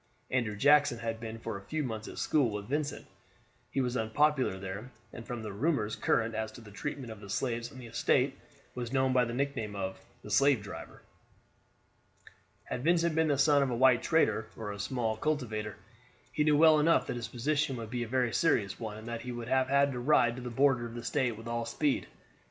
[0.31, 3.05] Andrew Jackson had been for a few months at school with Vincent;
[3.69, 7.29] he was unpopular there, and from the rumors current as to the treatment of the
[7.29, 8.35] slaves on the estate,
[8.73, 11.03] was known by the nickname of the "slave driver."
[12.63, 15.75] Had Vincent been the son of a white trader, or a small cultivator,
[16.31, 19.21] he knew well enough that his position would be a very serious one, and that
[19.21, 22.07] he would have had to ride to the border of the State with all speed.